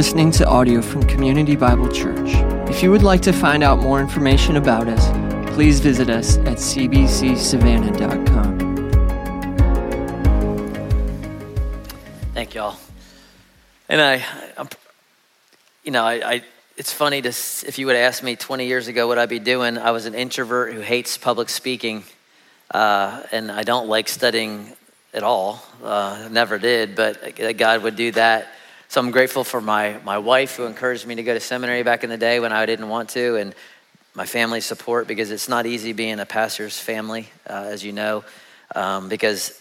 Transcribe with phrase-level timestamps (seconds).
[0.00, 2.30] listening to audio from Community Bible Church.
[2.70, 5.10] If you would like to find out more information about us,
[5.54, 8.58] please visit us at cbcsavannah.com.
[12.32, 12.78] Thank y'all.
[13.90, 14.24] And I,
[14.56, 14.70] I'm,
[15.84, 16.42] you know, I, I,
[16.78, 19.76] it's funny to, if you would ask me 20 years ago what I'd be doing,
[19.76, 22.04] I was an introvert who hates public speaking,
[22.70, 24.72] uh, and I don't like studying
[25.12, 25.62] at all.
[25.84, 28.54] Uh, never did, but God would do that.
[28.90, 32.02] So I'm grateful for my, my wife who encouraged me to go to seminary back
[32.02, 33.54] in the day when I didn't want to, and
[34.16, 38.24] my family's support because it's not easy being a pastor's family, uh, as you know,
[38.74, 39.56] um, because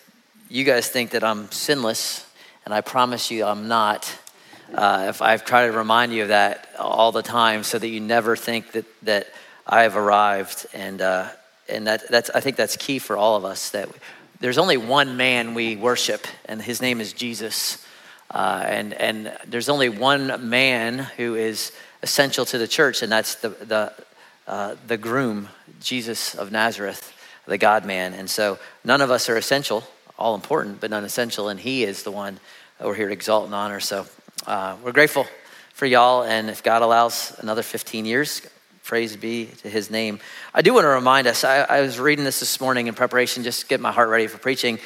[0.50, 2.26] you guys think that I'm sinless,
[2.66, 4.12] and I promise you I'm not.
[4.74, 8.00] Uh, if I've tried to remind you of that all the time, so that you
[8.00, 9.28] never think that that
[9.68, 11.30] I have arrived, and uh,
[11.70, 13.70] and that that's I think that's key for all of us.
[13.70, 13.90] That
[14.40, 17.86] there's only one man we worship, and his name is Jesus.
[18.32, 21.72] Uh, and and there's only one man who is
[22.04, 23.94] essential to the church, and that's the the
[24.48, 25.48] uh, the groom,
[25.80, 27.14] Jesus of Nazareth,
[27.46, 28.14] the God Man.
[28.14, 29.84] And so none of us are essential,
[30.18, 32.40] all important, but none essential, and He is the one
[32.80, 33.80] we're here to exalt and honor.
[33.80, 34.06] So
[34.48, 35.28] uh, we're grateful
[35.74, 38.42] for y'all, and if God allows another 15 years,
[38.84, 40.20] praise be to His name.
[40.54, 41.44] I do want to remind us.
[41.44, 44.38] I, I was reading this this morning in preparation, just get my heart ready for
[44.38, 44.80] preaching.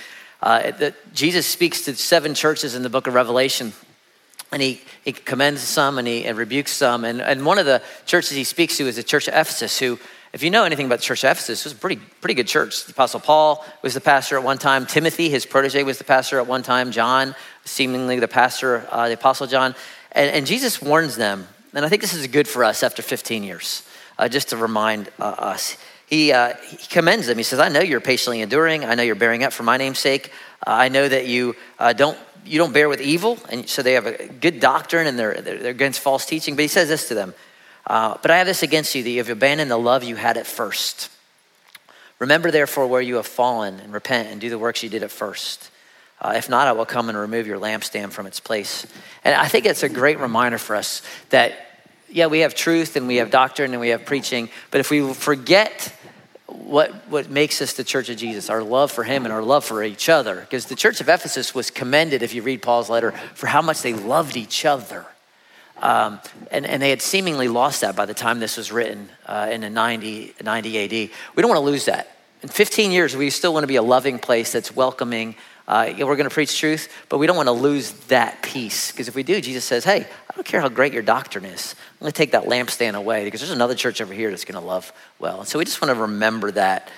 [0.44, 3.72] Uh, that Jesus speaks to seven churches in the book of Revelation
[4.52, 7.06] and he, he commends some and he and rebukes some.
[7.06, 9.98] And, and one of the churches he speaks to is the church of Ephesus, who,
[10.34, 12.84] if you know anything about the church of Ephesus, was a pretty, pretty good church.
[12.84, 14.86] The Apostle Paul was the pastor at one time.
[14.86, 16.92] Timothy, his protege, was the pastor at one time.
[16.92, 19.74] John, seemingly the pastor, uh, the Apostle John.
[20.12, 21.48] And, and Jesus warns them.
[21.74, 23.88] And I think this is good for us after 15 years,
[24.20, 25.78] uh, just to remind uh, us.
[26.08, 27.38] He, uh, he commends them.
[27.38, 28.86] He says, I know you're patiently enduring.
[28.86, 30.32] I know you're bearing up for my name's sake.
[30.66, 33.94] Uh, I know that you uh, don't you don't bear with evil, and so they
[33.94, 36.56] have a good doctrine and they're, they're against false teaching.
[36.56, 37.34] But he says this to them
[37.88, 40.38] uh, But I have this against you that you have abandoned the love you had
[40.38, 41.10] at first.
[42.20, 45.12] Remember, therefore, where you have fallen, and repent and do the works you did at
[45.12, 45.70] first.
[46.22, 48.88] Uh, if not, I will come and remove your lampstand from its place.
[49.26, 51.73] And I think it's a great reminder for us that,
[52.14, 55.14] yeah, we have truth and we have doctrine and we have preaching, but if we
[55.14, 55.94] forget
[56.46, 59.66] what, what makes us the church of Jesus, our love for him and our love
[59.66, 60.40] for each other.
[60.40, 63.82] Because the church of Ephesus was commended, if you read Paul's letter, for how much
[63.82, 65.06] they loved each other.
[65.82, 66.20] Um,
[66.52, 69.62] and, and they had seemingly lost that by the time this was written uh, in
[69.62, 70.92] the 90, 90 AD.
[71.36, 72.16] We don't want to lose that.
[72.44, 75.36] In 15 years, we still want to be a loving place that's welcoming.
[75.68, 78.92] Uh, we're going to preach truth, but we don't want to lose that piece.
[78.92, 81.76] Because if we do, Jesus says, hey, I don't care how great your doctrine is.
[81.78, 84.60] I'm going to take that lampstand away because there's another church over here that's going
[84.60, 85.42] to love well.
[85.42, 86.90] And so we just want to remember that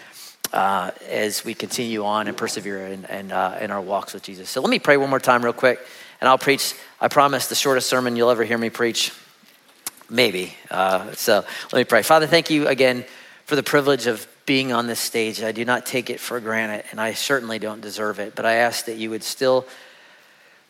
[0.53, 4.50] uh, as we continue on and persevere in, in, uh, in our walks with Jesus.
[4.50, 5.79] So let me pray one more time, real quick,
[6.22, 6.75] and I'll preach.
[7.01, 9.12] I promise the shortest sermon you'll ever hear me preach.
[10.09, 10.56] Maybe.
[10.72, 12.03] Uh, so let me pray.
[12.03, 13.03] Father, thank you again
[13.44, 15.44] for the privilege of being on this stage.
[15.44, 18.53] I do not take it for granted, and I certainly don't deserve it, but I
[18.53, 19.66] ask that you would still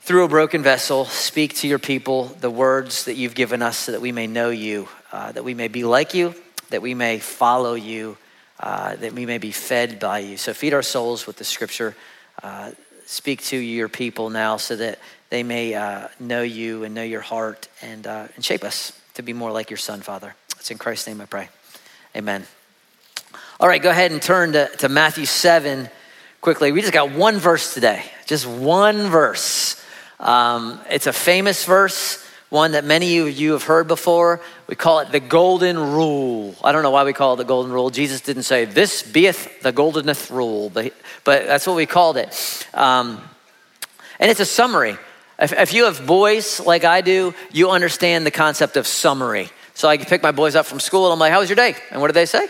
[0.06, 3.92] through a broken vessel, speak to your people the words that you've given us so
[3.92, 6.36] that we may know you, uh, that we may be like you,
[6.70, 8.16] that we may follow you,
[8.60, 10.38] uh, that we may be fed by you.
[10.38, 11.96] So feed our souls with the scripture.
[12.44, 12.74] Uh,
[13.08, 15.00] speak to your people now so that
[15.32, 19.24] they may uh, know you and know your heart and, uh, and shape us to
[19.24, 20.36] be more like your son, Father.
[20.60, 21.50] It's in Christ's name I pray.
[22.16, 22.46] Amen.
[23.60, 25.90] All right, go ahead and turn to, to Matthew 7
[26.42, 26.72] quickly.
[26.72, 29.82] We just got one verse today, just one verse.
[30.26, 34.42] Um, it's a famous verse, one that many of you have heard before.
[34.66, 36.56] We call it the golden rule.
[36.64, 37.92] I don't know why we call it the golden rule.
[37.92, 40.94] Jesus didn't say, This beeth the goldeneth rule, but,
[41.24, 42.68] but that's what we called it.
[42.74, 43.22] Um,
[44.20, 44.98] and it's a summary.
[45.38, 49.50] If, if you have boys like I do, you understand the concept of summary.
[49.76, 51.76] So I pick my boys up from school and I'm like, How was your day?
[51.92, 52.48] And what do they say?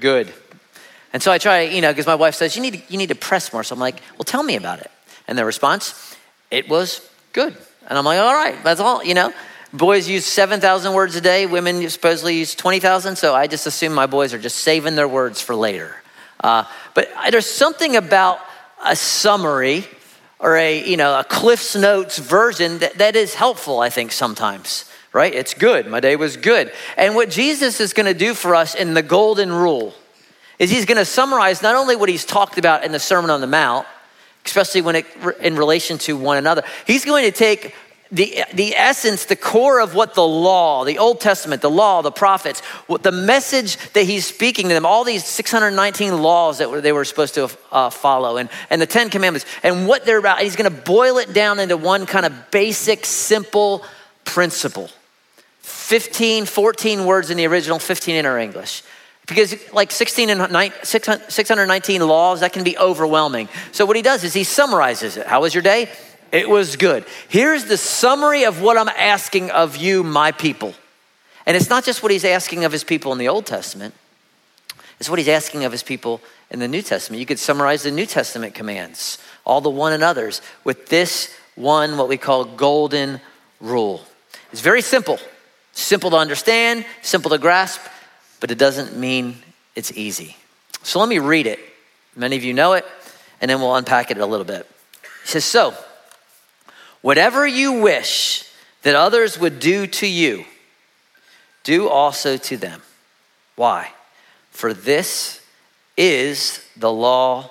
[0.00, 0.32] Good.
[1.12, 3.14] And so I try, you know, because my wife says, you need, you need to
[3.14, 3.62] press more.
[3.62, 4.90] So I'm like, Well, tell me about it.
[5.28, 6.15] And their response,
[6.50, 7.56] it was good.
[7.88, 9.32] And I'm like, all right, that's all, you know.
[9.72, 11.46] Boys use 7,000 words a day.
[11.46, 13.16] Women supposedly use 20,000.
[13.16, 15.94] So I just assume my boys are just saving their words for later.
[16.40, 16.64] Uh,
[16.94, 18.38] but there's something about
[18.84, 19.84] a summary
[20.38, 24.90] or a, you know, a Cliff's Notes version that, that is helpful, I think, sometimes,
[25.12, 25.34] right?
[25.34, 25.86] It's good.
[25.86, 26.72] My day was good.
[26.96, 29.94] And what Jesus is going to do for us in the golden rule
[30.58, 33.40] is he's going to summarize not only what he's talked about in the Sermon on
[33.40, 33.86] the Mount,
[34.46, 35.06] especially when it
[35.40, 36.62] in relation to one another.
[36.86, 37.74] He's going to take
[38.12, 42.12] the, the essence, the core of what the law, the Old Testament, the law, the
[42.12, 46.92] prophets, what the message that he's speaking to them, all these 619 laws that they
[46.92, 50.40] were supposed to uh, follow, and, and the 10 commandments, and what they're about.
[50.40, 53.84] He's going to boil it down into one kind of basic, simple
[54.24, 54.88] principle.
[55.60, 58.82] 15, 14 words in the original, 15 in our English.
[59.26, 63.48] Because like 16 and 619 laws, that can be overwhelming.
[63.72, 65.26] So what he does is he summarizes it.
[65.26, 65.88] How was your day?
[66.32, 67.04] It was good.
[67.28, 70.74] Here's the summary of what I'm asking of you, my people.
[71.44, 73.94] And it's not just what he's asking of his people in the Old Testament,
[74.98, 76.20] it's what he's asking of his people
[76.50, 77.20] in the New Testament.
[77.20, 82.08] You could summarize the New Testament commands, all the one another's, with this one, what
[82.08, 83.20] we call golden
[83.60, 84.02] rule.
[84.52, 85.18] It's very simple,
[85.72, 87.80] simple to understand, simple to grasp,
[88.40, 89.36] but it doesn't mean
[89.74, 90.36] it's easy.
[90.82, 91.58] So let me read it.
[92.14, 92.84] Many of you know it,
[93.40, 94.66] and then we'll unpack it a little bit.
[95.22, 95.74] He says, So,
[97.02, 98.50] whatever you wish
[98.82, 100.44] that others would do to you,
[101.64, 102.82] do also to them.
[103.56, 103.90] Why?
[104.50, 105.40] For this
[105.96, 107.50] is the law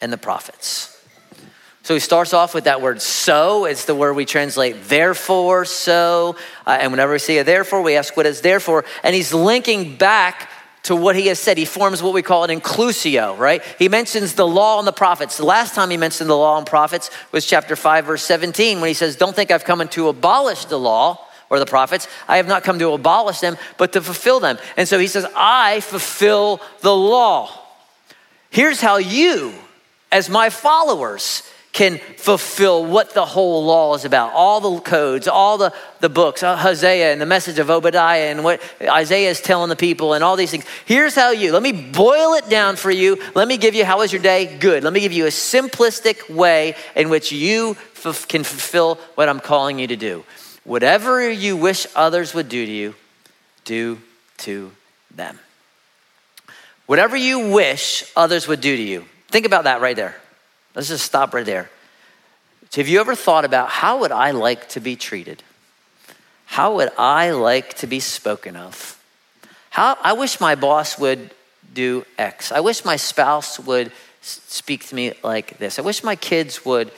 [0.00, 1.01] and the prophets.
[1.82, 3.64] So he starts off with that word so.
[3.64, 6.36] It's the word we translate therefore, so.
[6.64, 8.84] Uh, and whenever we see a therefore, we ask what is therefore.
[9.02, 10.48] And he's linking back
[10.84, 11.58] to what he has said.
[11.58, 13.62] He forms what we call an inclusio, right?
[13.78, 15.36] He mentions the law and the prophets.
[15.36, 18.88] The last time he mentioned the law and prophets was chapter 5, verse 17, when
[18.88, 22.06] he says, Don't think I've come to abolish the law or the prophets.
[22.28, 24.58] I have not come to abolish them, but to fulfill them.
[24.76, 27.50] And so he says, I fulfill the law.
[28.50, 29.52] Here's how you,
[30.10, 34.32] as my followers, can fulfill what the whole law is about.
[34.34, 38.44] All the codes all the, the books uh, hosea and the message of obadiah and
[38.44, 40.64] what isaiah is telling the people and all these things.
[40.84, 43.18] Here's how you let me boil it down for you.
[43.34, 44.58] Let me give you how was your day?
[44.58, 44.84] Good.
[44.84, 49.40] Let me give you a simplistic way in which you f- can fulfill what i'm
[49.40, 50.24] calling you to do.
[50.64, 52.94] Whatever you wish others would do to you
[53.64, 53.98] do
[54.38, 54.72] to
[55.14, 55.38] them.
[56.86, 59.06] Whatever you wish others would do to you.
[59.28, 60.21] Think about that right there
[60.74, 61.70] Let's just stop right there.
[62.74, 65.42] Have you ever thought about how would I like to be treated?
[66.46, 68.98] How would I like to be spoken of?
[69.70, 71.30] How I wish my boss would
[71.72, 72.52] do X.
[72.52, 73.92] I wish my spouse would
[74.22, 75.78] speak to me like this.
[75.78, 76.90] I wish my kids would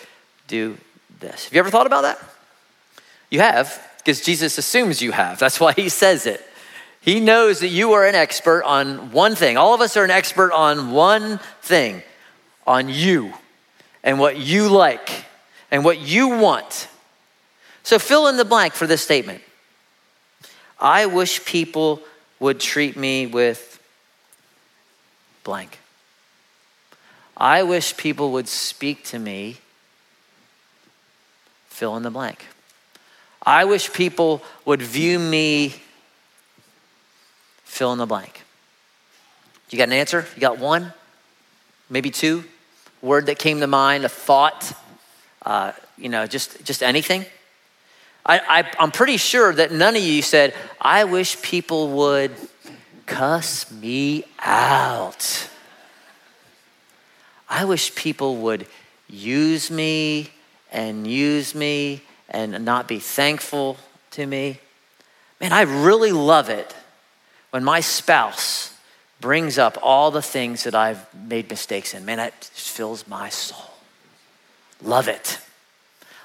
[0.47, 0.76] do
[1.21, 1.44] this.
[1.44, 2.19] Have you ever thought about that?
[3.31, 5.38] You have, because Jesus assumes you have.
[5.38, 6.44] That's why he says it.
[7.00, 9.56] He knows that you are an expert on one thing.
[9.56, 12.03] All of us are an expert on one thing,
[12.67, 13.35] on you
[14.05, 15.25] and what you like
[15.71, 16.87] and what you want.
[17.83, 19.43] So fill in the blank for this statement.
[20.79, 22.01] I wish people
[22.39, 23.81] would treat me with
[25.43, 25.79] blank.
[27.37, 29.56] I wish people would speak to me,
[31.69, 32.47] fill in the blank.
[33.45, 35.75] I wish people would view me,
[37.65, 38.43] fill in the blank.
[39.71, 40.27] You got an answer?
[40.35, 40.93] You got one?
[41.91, 42.45] Maybe two?
[43.05, 44.73] Word that came to mind, a thought,
[45.45, 47.27] uh, you know, just, just anything?
[48.27, 52.33] I, I, I'm pretty sure that none of you said, I wish people would
[53.05, 55.49] cuss me out.
[57.49, 58.67] I wish people would
[59.09, 60.31] use me
[60.73, 63.77] and use me and not be thankful
[64.12, 64.59] to me.
[65.41, 66.75] Man, I really love it
[67.50, 68.74] when my spouse
[69.20, 72.05] brings up all the things that I've made mistakes in.
[72.05, 73.71] Man, that fills my soul.
[74.83, 75.38] Love it.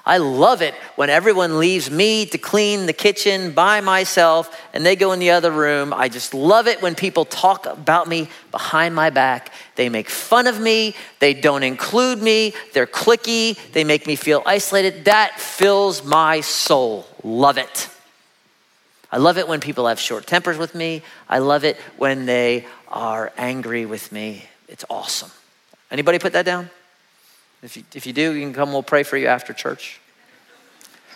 [0.04, 4.96] I love it when everyone leaves me to clean the kitchen by myself and they
[4.96, 5.92] go in the other room.
[5.92, 9.52] I just love it when people talk about me behind my back.
[9.76, 10.96] They make fun of me.
[11.18, 12.54] They don't include me.
[12.72, 13.58] They're cliquey.
[13.72, 15.04] They make me feel isolated.
[15.04, 17.06] That fills my soul.
[17.22, 17.88] Love it.
[19.12, 21.02] I love it when people have short tempers with me.
[21.28, 24.44] I love it when they are angry with me.
[24.68, 25.30] It's awesome.
[25.90, 26.70] Anybody put that down?
[27.62, 30.00] If you, if you do, you can come, we'll pray for you after church.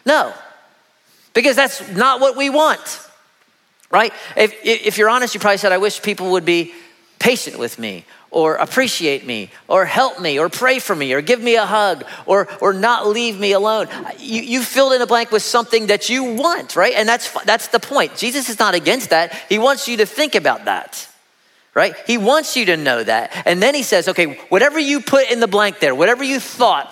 [0.05, 0.33] No,
[1.33, 3.01] because that's not what we want,
[3.91, 4.13] right?
[4.37, 6.75] If, if you're honest, you probably said, I wish people would be
[7.19, 11.41] patient with me or appreciate me or help me or pray for me or give
[11.41, 13.87] me a hug or, or not leave me alone.
[14.19, 16.95] You, you filled in a blank with something that you want, right?
[16.95, 18.17] And that's, that's the point.
[18.17, 19.33] Jesus is not against that.
[19.49, 21.09] He wants you to think about that
[21.75, 21.97] right?
[22.07, 23.33] He wants you to know that.
[23.47, 26.89] And then he says, okay, whatever you put in the blank there, whatever you thought,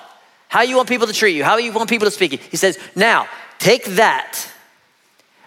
[0.49, 2.76] how you want people to treat you, how you want people to speak, he says,
[2.96, 3.28] now
[3.61, 4.50] take that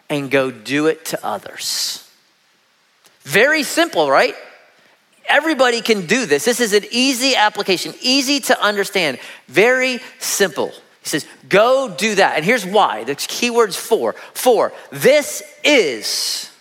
[0.09, 2.09] and go do it to others.
[3.23, 4.35] Very simple, right?
[5.27, 6.45] Everybody can do this.
[6.45, 10.69] This is an easy application, easy to understand, very simple.
[11.01, 12.35] He says, go do that.
[12.35, 13.03] And here's why.
[13.03, 14.13] The key word's for.
[14.33, 16.51] For this is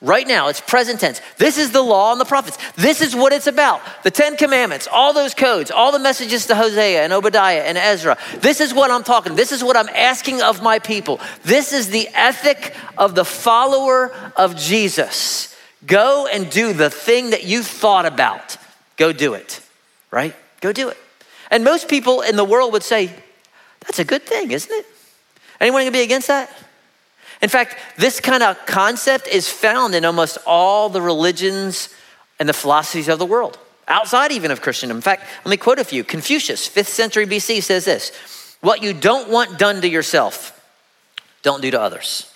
[0.00, 0.48] right now.
[0.48, 1.20] It's present tense.
[1.38, 2.58] This is the law and the prophets.
[2.76, 3.80] This is what it's about.
[4.04, 8.16] The Ten Commandments, all those codes, all the messages to Hosea and Obadiah and Ezra.
[8.38, 9.34] This is what I'm talking.
[9.34, 11.18] This is what I'm asking of my people.
[11.42, 15.55] This is the ethic of the follower of Jesus.
[15.86, 18.56] Go and do the thing that you thought about.
[18.96, 19.60] Go do it,
[20.10, 20.34] right?
[20.60, 20.96] Go do it.
[21.50, 23.10] And most people in the world would say,
[23.80, 24.86] that's a good thing, isn't it?
[25.60, 26.50] Anyone gonna be against that?
[27.42, 31.90] In fact, this kind of concept is found in almost all the religions
[32.38, 34.98] and the philosophies of the world, outside even of Christendom.
[34.98, 36.02] In fact, let me quote a few.
[36.02, 38.12] Confucius, 5th century BC, says this
[38.60, 40.58] What you don't want done to yourself,
[41.42, 42.32] don't do to others.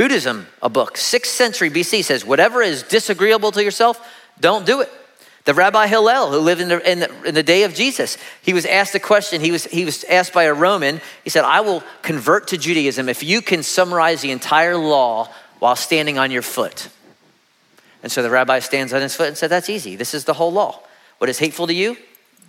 [0.00, 4.00] Buddhism, a book, 6th century BC, says whatever is disagreeable to yourself,
[4.40, 4.90] don't do it.
[5.44, 8.54] The Rabbi Hillel, who lived in the, in, the, in the, day of Jesus, he
[8.54, 9.42] was asked a question.
[9.42, 11.02] He was, he was asked by a Roman.
[11.22, 15.28] He said, I will convert to Judaism if you can summarize the entire law
[15.58, 16.88] while standing on your foot.
[18.02, 19.96] And so the rabbi stands on his foot and said, That's easy.
[19.96, 20.80] This is the whole law.
[21.18, 21.98] What is hateful to you,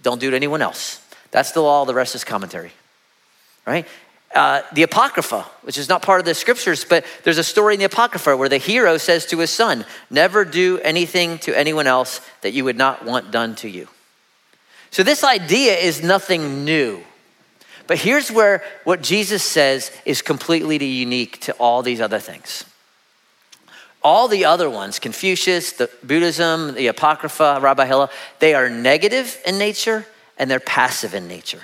[0.03, 1.05] don't do to anyone else.
[1.31, 1.83] That's the law.
[1.83, 2.71] The rest is commentary.
[3.67, 3.85] Right?
[4.35, 7.79] Uh, the Apocrypha, which is not part of the scriptures, but there's a story in
[7.79, 12.21] the Apocrypha where the hero says to his son, Never do anything to anyone else
[12.41, 13.87] that you would not want done to you.
[14.89, 17.01] So, this idea is nothing new.
[17.87, 22.63] But here's where what Jesus says is completely unique to all these other things.
[24.03, 28.09] All the other ones, Confucius, the Buddhism, the Apocrypha, Rabbi Hillel,
[28.39, 30.05] they are negative in nature
[30.37, 31.61] and they're passive in nature.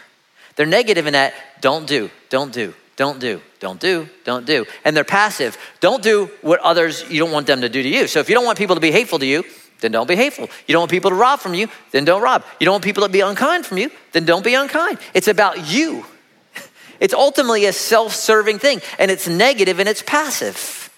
[0.58, 4.66] They're negative in that don't do, don't do, don't do, don't do, don't do.
[4.84, 5.58] And they're passive.
[5.80, 8.08] Don't do what others you don't want them to do to you.
[8.08, 9.44] So if you don't want people to be hateful to you,
[9.82, 10.50] then don't be hateful.
[10.66, 12.44] You don't want people to rob from you, then don't rob.
[12.60, 14.98] You don't want people to be unkind from you, then don't be unkind.
[15.14, 16.06] It's about you.
[17.00, 20.92] It's ultimately a self serving thing, and it's negative and it's passive,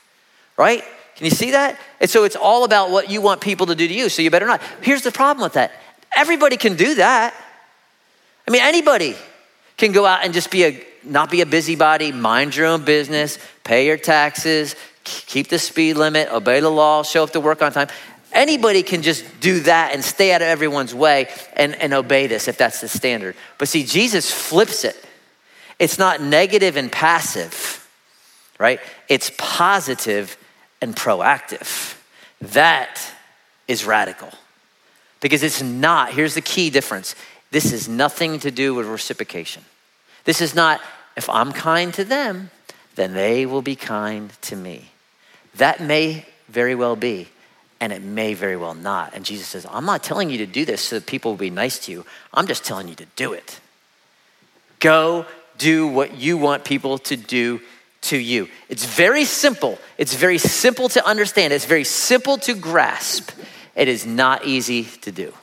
[0.55, 0.81] right?
[1.17, 1.77] Can you see that?
[1.99, 4.31] And so it's all about what you want people to do to you, so you
[4.31, 4.61] better not.
[4.81, 5.73] Here's the problem with that
[6.15, 7.33] everybody can do that.
[8.47, 9.17] I mean, anybody
[9.79, 13.39] can go out and just be a not be a busybody, mind your own business,
[13.63, 17.71] pay your taxes, keep the speed limit, obey the law, show up to work on
[17.71, 17.87] time.
[18.31, 22.47] Anybody can just do that and stay out of everyone's way and, and obey this
[22.47, 23.35] if that's the standard.
[23.57, 25.03] But see, Jesus flips it.
[25.79, 27.87] It's not negative and passive,
[28.59, 28.79] right?
[29.07, 30.37] It's positive
[30.81, 31.97] and proactive.
[32.41, 33.01] That
[33.67, 34.29] is radical.
[35.21, 37.15] Because it's not, here's the key difference
[37.51, 39.63] this has nothing to do with reciprocation.
[40.25, 40.81] This is not,
[41.15, 42.51] if I'm kind to them,
[42.95, 44.91] then they will be kind to me.
[45.55, 47.29] That may very well be,
[47.79, 49.13] and it may very well not.
[49.15, 51.49] And Jesus says, I'm not telling you to do this so that people will be
[51.49, 52.05] nice to you.
[52.33, 53.59] I'm just telling you to do it.
[54.79, 55.25] Go
[55.57, 57.61] do what you want people to do
[58.01, 58.47] to you.
[58.69, 59.77] It's very simple.
[59.97, 61.51] It's very simple to understand.
[61.51, 63.31] It's very simple to grasp.
[63.75, 65.33] It is not easy to do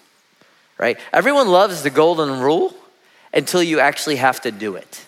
[0.78, 0.98] right?
[1.12, 2.74] Everyone loves the golden rule
[3.32, 5.06] until you actually have to do it.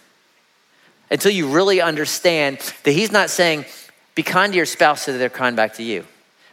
[1.11, 3.65] Until you really understand that he's not saying,
[4.15, 6.05] be kind to your spouse so that they're kind back to you.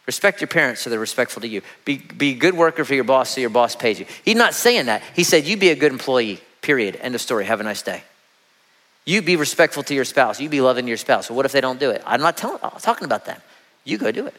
[0.05, 1.62] Respect your parents so they're respectful to you.
[1.84, 4.05] Be, be a good worker for your boss so your boss pays you.
[4.24, 5.01] He's not saying that.
[5.15, 6.98] He said, you be a good employee, period.
[7.01, 7.45] End of story.
[7.45, 8.03] Have a nice day.
[9.03, 10.39] You be respectful to your spouse.
[10.39, 11.29] You be loving your spouse.
[11.29, 12.01] Well, what if they don't do it?
[12.05, 13.39] I'm not I'm talking about them.
[13.84, 14.36] You go do it.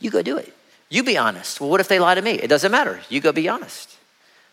[0.00, 0.52] You go do it.
[0.92, 1.58] You be honest.
[1.58, 2.32] Well, what if they lie to me?
[2.32, 3.00] It doesn't matter.
[3.08, 3.96] You go be honest,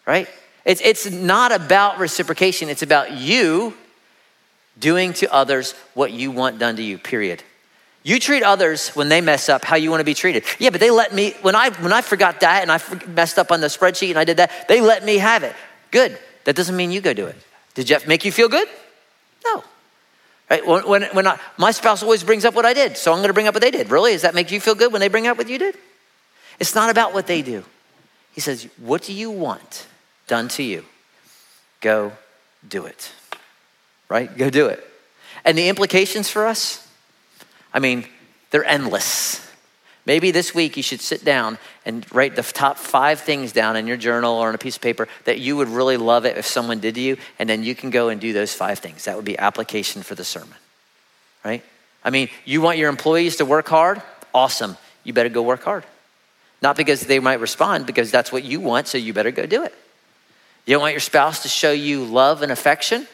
[0.05, 0.25] right?
[0.63, 3.73] It's, it's not about reciprocation, it's about you
[4.79, 7.43] doing to others what you want done to you, period.
[8.03, 10.45] You treat others when they mess up how you want to be treated.
[10.59, 13.51] Yeah, but they let me, when I, when I forgot that and I messed up
[13.51, 15.53] on the spreadsheet and I did that, they let me have it.
[15.91, 16.17] Good.
[16.45, 17.35] That doesn't mean you go do it.
[17.73, 18.69] Did Jeff make you feel good?
[19.43, 19.65] No.
[20.49, 20.65] Right?
[20.65, 23.27] When, when, when I, my spouse always brings up what I did, so I'm going
[23.27, 23.91] to bring up what they did.
[23.91, 24.13] Really?
[24.13, 25.75] Does that make you feel good when they bring up what you did?
[26.59, 27.63] It's not about what they do.
[28.33, 29.87] He says, What do you want
[30.27, 30.85] done to you?
[31.81, 32.11] Go
[32.67, 33.11] do it.
[34.09, 34.35] Right?
[34.35, 34.85] Go do it.
[35.45, 36.87] And the implications for us,
[37.73, 38.05] I mean,
[38.51, 39.45] they're endless.
[40.05, 43.85] Maybe this week you should sit down and write the top five things down in
[43.85, 46.47] your journal or on a piece of paper that you would really love it if
[46.47, 49.05] someone did to you, and then you can go and do those five things.
[49.05, 50.55] That would be application for the sermon,
[51.45, 51.63] right?
[52.03, 54.01] I mean, you want your employees to work hard?
[54.33, 54.77] Awesome.
[55.03, 55.83] You better go work hard.
[56.61, 59.63] Not because they might respond, because that's what you want, so you better go do
[59.63, 59.73] it.
[60.65, 63.07] You don't want your spouse to show you love and affection?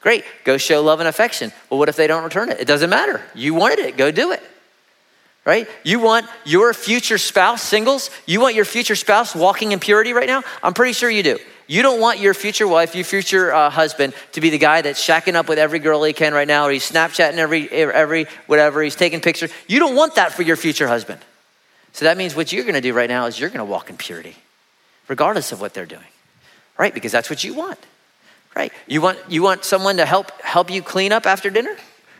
[0.00, 1.52] Great, go show love and affection.
[1.68, 2.60] Well, what if they don't return it?
[2.60, 3.20] It doesn't matter.
[3.34, 4.42] You wanted it, go do it.
[5.44, 5.68] Right?
[5.84, 10.26] You want your future spouse, singles, you want your future spouse walking in purity right
[10.26, 10.42] now?
[10.62, 11.38] I'm pretty sure you do.
[11.66, 15.04] You don't want your future wife, your future uh, husband, to be the guy that's
[15.04, 18.82] shacking up with every girl he can right now, or he's Snapchatting every, every whatever,
[18.82, 19.52] he's taking pictures.
[19.66, 21.20] You don't want that for your future husband.
[21.92, 23.90] So that means what you're going to do right now is you're going to walk
[23.90, 24.36] in purity,
[25.08, 26.02] regardless of what they're doing,
[26.78, 26.94] right?
[26.94, 27.78] Because that's what you want,
[28.54, 28.72] right?
[28.86, 31.76] You want you want someone to help help you clean up after dinner,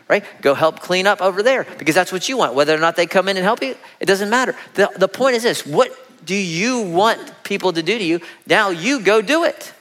[0.07, 0.23] right?
[0.41, 2.53] Go help clean up over there because that's what you want.
[2.53, 4.55] Whether or not they come in and help you, it doesn't matter.
[4.73, 5.91] The, the point is this: what
[6.25, 8.19] do you want people to do to you?
[8.45, 9.73] Now you go do it.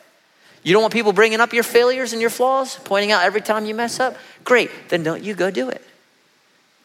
[0.62, 3.64] You don't want people bringing up your failures and your flaws, pointing out every time
[3.64, 4.16] you mess up?
[4.44, 5.82] Great, then don't you go do it.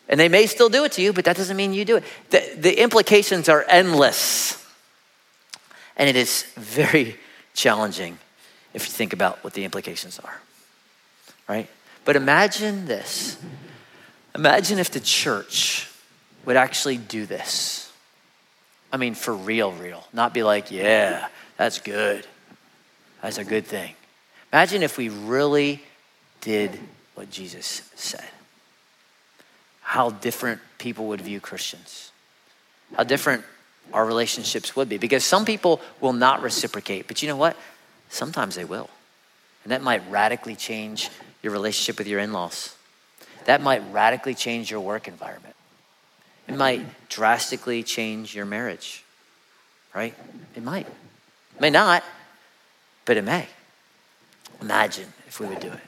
[0.07, 2.03] And they may still do it to you, but that doesn't mean you do it.
[2.29, 4.63] The, the implications are endless.
[5.97, 7.17] And it is very
[7.53, 8.19] challenging
[8.73, 10.41] if you think about what the implications are,
[11.47, 11.69] right?
[12.03, 13.37] But imagine this
[14.35, 15.89] imagine if the church
[16.45, 17.91] would actually do this.
[18.91, 20.05] I mean, for real, real.
[20.13, 22.27] Not be like, yeah, that's good.
[23.21, 23.95] That's a good thing.
[24.53, 25.81] Imagine if we really
[26.41, 26.77] did
[27.15, 28.29] what Jesus said.
[29.85, 32.11] How different people would view Christians.
[32.97, 33.43] How different
[33.93, 34.97] our relationships would be.
[34.97, 37.55] Because some people will not reciprocate, but you know what?
[38.09, 38.89] Sometimes they will.
[39.63, 41.09] And that might radically change
[41.43, 42.75] your relationship with your in laws.
[43.45, 45.55] That might radically change your work environment.
[46.47, 49.03] It might drastically change your marriage,
[49.93, 50.15] right?
[50.55, 50.87] It might.
[50.87, 52.03] It may not,
[53.05, 53.47] but it may.
[54.61, 55.79] Imagine if we would do it.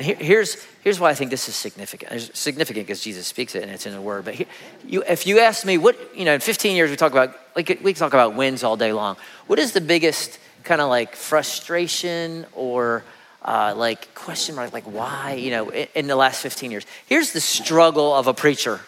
[0.00, 2.10] And here, here's, here's why I think this is significant.
[2.10, 4.24] It's significant because Jesus speaks it and it's in the word.
[4.24, 4.46] But here,
[4.86, 7.80] you, if you ask me, what, you know, in 15 years we talk about, like,
[7.82, 9.18] we talk about wins all day long.
[9.46, 13.04] What is the biggest kind of like frustration or
[13.44, 16.86] uh, like question mark, like why, you know, in, in the last 15 years?
[17.04, 18.80] Here's the struggle of a preacher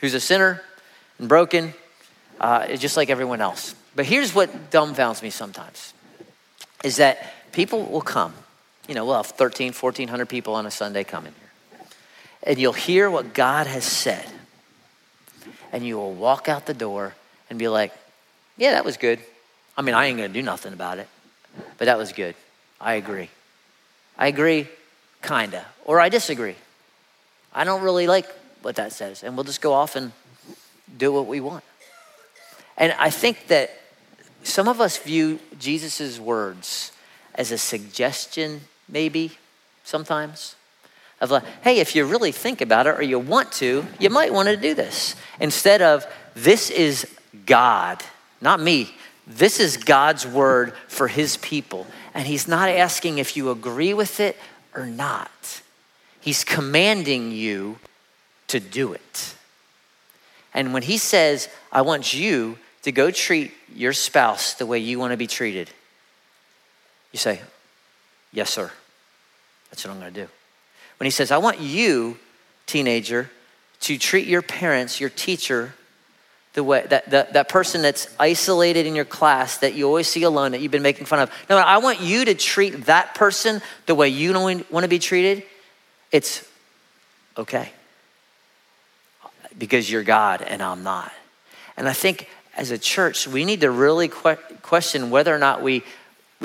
[0.00, 0.62] who's a sinner
[1.18, 1.74] and broken,
[2.38, 3.74] uh, just like everyone else.
[3.96, 5.94] But here's what dumbfounds me sometimes
[6.84, 8.34] is that people will come.
[8.90, 11.80] You know, we'll have 13, 1,400 people on a Sunday coming here.
[12.42, 14.26] And you'll hear what God has said.
[15.70, 17.14] And you will walk out the door
[17.48, 17.92] and be like,
[18.56, 19.20] yeah, that was good.
[19.76, 21.06] I mean, I ain't going to do nothing about it,
[21.78, 22.34] but that was good.
[22.80, 23.30] I agree.
[24.18, 24.66] I agree,
[25.22, 25.64] kind of.
[25.84, 26.56] Or I disagree.
[27.54, 28.26] I don't really like
[28.62, 29.22] what that says.
[29.22, 30.10] And we'll just go off and
[30.98, 31.62] do what we want.
[32.76, 33.70] And I think that
[34.42, 36.90] some of us view Jesus' words
[37.36, 39.32] as a suggestion, maybe,
[39.84, 40.56] sometimes,
[41.20, 44.32] of like, hey, if you really think about it or you want to, you might
[44.32, 45.14] want to do this.
[45.38, 47.06] Instead of, this is
[47.46, 48.02] God,
[48.40, 48.94] not me.
[49.26, 51.86] This is God's word for his people.
[52.14, 54.36] And he's not asking if you agree with it
[54.74, 55.62] or not.
[56.20, 57.78] He's commanding you
[58.48, 59.34] to do it.
[60.52, 64.98] And when he says, I want you to go treat your spouse the way you
[64.98, 65.70] want to be treated,
[67.12, 67.40] you say,
[68.32, 68.70] Yes, sir.
[69.70, 70.28] That's what I'm going to do.
[70.98, 72.18] When he says, I want you,
[72.66, 73.30] teenager,
[73.80, 75.74] to treat your parents, your teacher,
[76.54, 80.24] the way that, that, that person that's isolated in your class that you always see
[80.24, 81.30] alone that you've been making fun of.
[81.48, 84.98] No, I want you to treat that person the way you don't want to be
[84.98, 85.44] treated.
[86.10, 86.46] It's
[87.36, 87.72] okay
[89.56, 91.12] because you're God and I'm not.
[91.76, 95.62] And I think as a church, we need to really que- question whether or not
[95.62, 95.84] we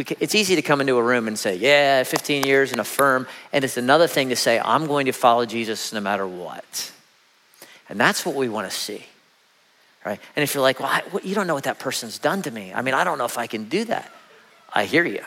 [0.03, 3.27] can, it's easy to come into a room and say, yeah, 15 years and affirm.
[3.53, 6.91] And it's another thing to say, I'm going to follow Jesus no matter what.
[7.87, 9.05] And that's what we want to see.
[10.05, 10.19] Right?
[10.35, 12.73] And if you're like, well, I, you don't know what that person's done to me.
[12.73, 14.11] I mean, I don't know if I can do that.
[14.73, 15.23] I hear you.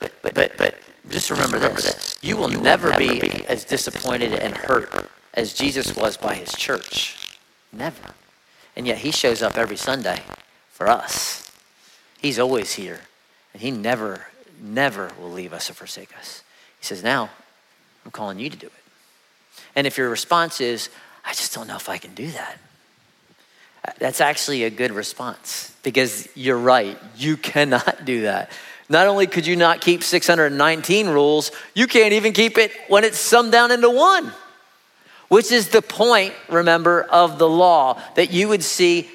[0.00, 0.74] But, but, but, but
[1.08, 1.94] just remember, remember this.
[1.94, 2.18] this.
[2.22, 6.34] You will, you never, never be, be as disappointed and hurt as Jesus was by
[6.34, 7.38] his church.
[7.72, 8.14] Never.
[8.76, 10.20] And yet he shows up every Sunday
[10.68, 11.49] for us.
[12.20, 13.00] He's always here.
[13.52, 14.26] And he never,
[14.60, 16.42] never will leave us or forsake us.
[16.78, 17.30] He says, Now,
[18.04, 18.72] I'm calling you to do it.
[19.74, 20.88] And if your response is,
[21.24, 22.58] I just don't know if I can do that,
[23.98, 26.98] that's actually a good response because you're right.
[27.16, 28.50] You cannot do that.
[28.88, 33.18] Not only could you not keep 619 rules, you can't even keep it when it's
[33.18, 34.32] summed down into one
[35.30, 39.08] which is the point, remember, of the law that you would see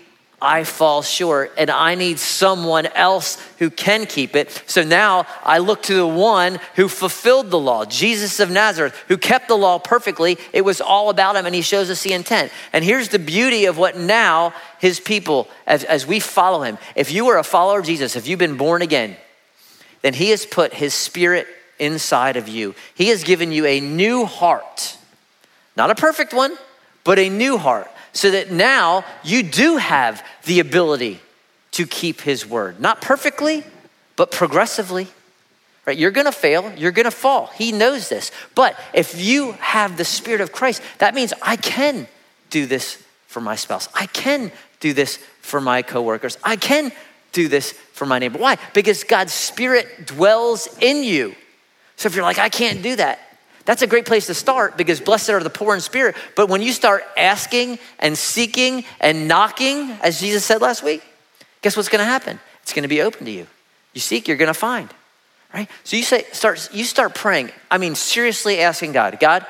[0.46, 4.64] I fall short and I need someone else who can keep it.
[4.68, 9.18] So now I look to the one who fulfilled the law, Jesus of Nazareth, who
[9.18, 10.38] kept the law perfectly.
[10.54, 12.52] It was all about him and he shows us the intent.
[12.72, 17.12] And here's the beauty of what now his people, as, as we follow him, if
[17.12, 19.18] you are a follower of Jesus, if you've been born again,
[20.04, 21.48] then he has put his spirit
[21.80, 22.76] inside of you.
[22.94, 24.98] He has given you a new heart
[25.76, 26.58] not a perfect one,
[27.04, 31.20] but a new heart, so that now you do have the ability
[31.72, 32.80] to keep his word.
[32.80, 33.64] Not perfectly,
[34.16, 35.08] but progressively.
[35.86, 35.98] Right?
[35.98, 37.48] You're going to fail, you're going to fall.
[37.48, 38.32] He knows this.
[38.56, 42.08] But if you have the spirit of Christ, that means I can
[42.50, 43.90] do this for my spouse.
[43.94, 46.38] I can do this for my coworkers.
[46.44, 46.92] I can
[47.34, 48.40] do this for my neighbor.
[48.40, 48.58] Why?
[48.74, 51.36] Because God's spirit dwells in you.
[51.98, 53.20] So if you're like, I can't do that,
[53.66, 56.16] that's a great place to start because blessed are the poor in spirit.
[56.36, 61.04] But when you start asking and seeking and knocking, as Jesus said last week,
[61.62, 62.40] guess what's going to happen?
[62.62, 63.48] It's going to be open to you.
[63.94, 64.90] You seek, you're going to find.
[65.54, 65.70] Right?
[65.84, 67.50] So you say start you start praying.
[67.72, 69.46] I mean seriously asking God, God,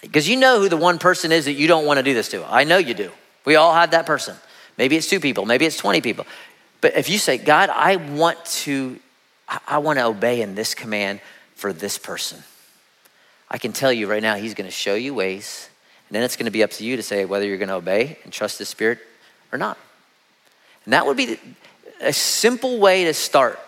[0.00, 2.28] because you know who the one person is that you don't want to do this
[2.28, 2.44] to.
[2.44, 3.10] I know you do.
[3.44, 4.36] We all have that person.
[4.78, 6.24] Maybe it's two people, maybe it's 20 people.
[6.80, 8.98] But if you say, God, I want to
[9.66, 11.20] I want to obey in this command
[11.56, 12.44] for this person.
[13.50, 15.68] I can tell you right now, he's going to show you ways,
[16.08, 17.74] and then it's going to be up to you to say whether you're going to
[17.74, 18.98] obey and trust the Spirit
[19.52, 19.76] or not.
[20.84, 21.38] And that would be
[22.00, 23.58] a simple way to start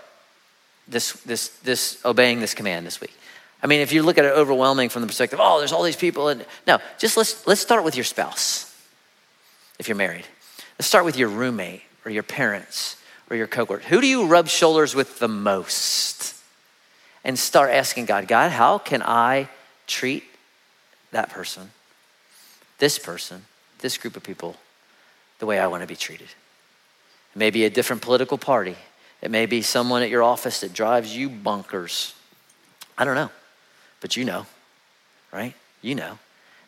[0.88, 3.14] this, this, this obeying this command this week.
[3.62, 5.97] I mean, if you look at it overwhelming from the perspective, oh, there's all these
[5.97, 8.68] people, and no, just let's let's start with your spouse.
[9.79, 10.25] If you're married,
[10.79, 12.97] let's start with your roommate or your parents
[13.31, 13.85] or your coworker.
[13.88, 16.35] Who do you rub shoulders with the most?
[17.25, 19.49] And start asking God, God, how can I
[19.87, 20.25] treat
[21.11, 21.71] that person,
[22.79, 23.45] this person,
[23.79, 24.57] this group of people,
[25.38, 26.29] the way I want to be treated.
[27.35, 28.77] It may be a different political party.
[29.21, 32.14] It may be someone at your office that drives you bunkers.
[32.99, 33.31] I don't know,
[34.01, 34.47] but you know,
[35.33, 35.55] right?
[35.81, 36.18] You know.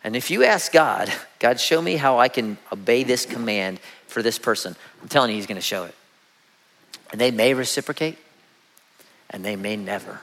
[0.03, 4.23] And if you ask God, God, show me how I can obey this command for
[4.23, 5.95] this person, I'm telling you, He's going to show it.
[7.11, 8.19] And they may reciprocate,
[9.31, 10.21] and they may never.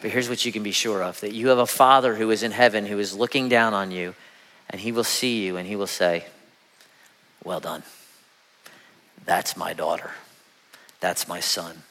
[0.00, 2.42] But here's what you can be sure of that you have a Father who is
[2.42, 4.14] in heaven who is looking down on you,
[4.70, 6.24] and He will see you and He will say,
[7.44, 7.82] Well done.
[9.24, 10.12] That's my daughter.
[11.00, 11.82] That's my son.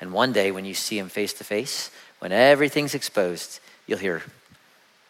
[0.00, 4.22] And one day when you see Him face to face, when everything's exposed, you'll hear,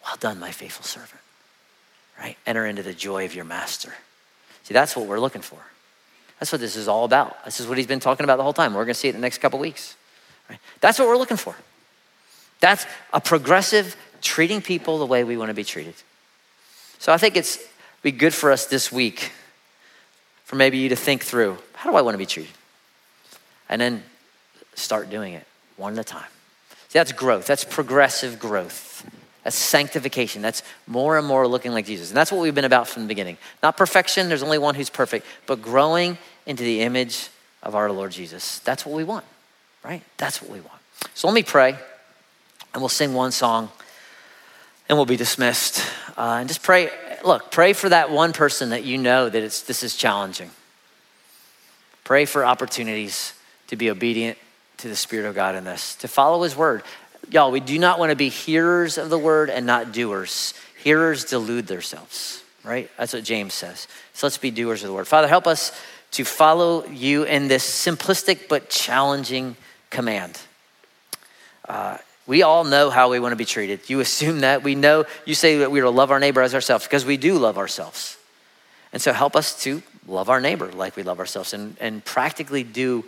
[0.04, 1.20] Well done, my faithful servant.
[2.18, 2.36] Right?
[2.46, 3.94] Enter into the joy of your master.
[4.64, 5.58] See, that's what we're looking for.
[6.38, 7.44] That's what this is all about.
[7.44, 8.74] This is what he's been talking about the whole time.
[8.74, 9.94] We're going to see it in the next couple weeks.
[10.48, 10.58] Right?
[10.80, 11.54] That's what we're looking for.
[12.60, 15.94] That's a progressive treating people the way we want to be treated.
[16.98, 17.58] So I think it's
[18.02, 19.32] be good for us this week
[20.44, 22.52] for maybe you to think through how do I want to be treated?
[23.68, 24.02] And then
[24.74, 25.46] start doing it
[25.76, 26.28] one at a time.
[26.88, 27.46] See, that's growth.
[27.46, 29.08] That's progressive growth.
[29.44, 30.42] That's sanctification.
[30.42, 32.10] That's more and more looking like Jesus.
[32.10, 33.38] And that's what we've been about from the beginning.
[33.62, 37.28] Not perfection, there's only one who's perfect, but growing into the image
[37.62, 38.58] of our Lord Jesus.
[38.60, 39.24] That's what we want,
[39.82, 40.02] right?
[40.18, 40.80] That's what we want.
[41.14, 41.78] So let me pray
[42.72, 43.70] and we'll sing one song
[44.88, 45.84] and we'll be dismissed.
[46.16, 46.90] Uh, and just pray,
[47.24, 50.50] look, pray for that one person that you know that it's, this is challenging.
[52.04, 53.34] Pray for opportunities
[53.68, 54.36] to be obedient
[54.78, 56.82] to the Spirit of God in this, to follow His word.
[57.30, 60.54] Y'all, we do not want to be hearers of the word and not doers.
[60.82, 62.90] Hearers delude themselves, right?
[62.98, 63.86] That's what James says.
[64.14, 65.06] So let's be doers of the word.
[65.06, 65.70] Father, help us
[66.12, 69.54] to follow you in this simplistic but challenging
[69.90, 70.40] command.
[71.68, 71.98] Uh,
[72.30, 73.90] we all know how we want to be treated.
[73.90, 74.62] You assume that.
[74.62, 77.16] We know, you say that we are to love our neighbor as ourselves because we
[77.16, 78.16] do love ourselves.
[78.92, 82.62] And so help us to love our neighbor like we love ourselves and, and practically
[82.62, 83.04] do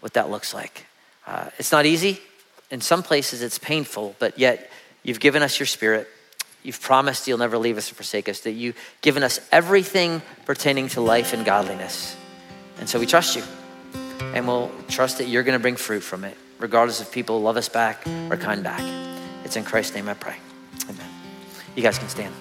[0.00, 0.84] what that looks like.
[1.26, 2.20] Uh, it's not easy.
[2.70, 4.70] In some places, it's painful, but yet
[5.02, 6.06] you've given us your spirit.
[6.62, 10.88] You've promised you'll never leave us or forsake us, that you've given us everything pertaining
[10.88, 12.14] to life and godliness.
[12.78, 13.42] And so we trust you.
[14.34, 17.56] And we'll trust that you're going to bring fruit from it regardless if people love
[17.56, 18.82] us back or kind back.
[19.44, 20.36] It's in Christ's name I pray.
[20.88, 21.08] Amen.
[21.74, 22.34] You guys can stand.